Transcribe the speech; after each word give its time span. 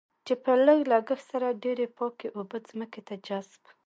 چې 0.25 0.33
په 0.43 0.51
لږ 0.65 0.79
لګښت 0.91 1.25
سره 1.31 1.57
ډېرې 1.63 1.85
پاکې 1.97 2.27
اوبه 2.37 2.57
ځمکې 2.69 3.01
ته 3.07 3.15
جذب. 3.27 3.63